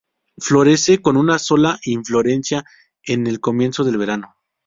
[0.39, 2.63] Florece con una sola inflorescencia
[3.03, 4.33] en el comienzo del verano.